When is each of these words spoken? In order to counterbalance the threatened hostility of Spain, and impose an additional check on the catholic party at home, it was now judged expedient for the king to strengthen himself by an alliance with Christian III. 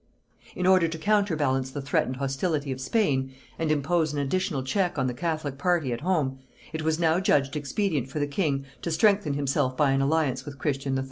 In 0.55 0.65
order 0.65 0.87
to 0.87 0.97
counterbalance 0.97 1.69
the 1.69 1.79
threatened 1.79 2.15
hostility 2.15 2.71
of 2.71 2.81
Spain, 2.81 3.33
and 3.59 3.71
impose 3.71 4.13
an 4.13 4.17
additional 4.17 4.63
check 4.63 4.97
on 4.97 5.05
the 5.05 5.13
catholic 5.13 5.59
party 5.59 5.93
at 5.93 6.01
home, 6.01 6.39
it 6.73 6.81
was 6.81 6.97
now 6.99 7.19
judged 7.19 7.55
expedient 7.55 8.09
for 8.09 8.17
the 8.17 8.25
king 8.25 8.65
to 8.81 8.89
strengthen 8.89 9.35
himself 9.35 9.77
by 9.77 9.91
an 9.91 10.01
alliance 10.01 10.43
with 10.43 10.57
Christian 10.57 10.97
III. 10.97 10.99